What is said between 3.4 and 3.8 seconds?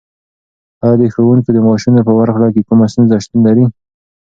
لري؟